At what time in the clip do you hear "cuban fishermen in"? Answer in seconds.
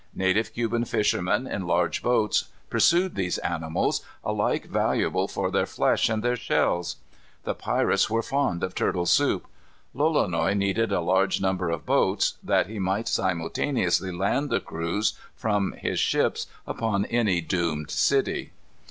0.55-1.67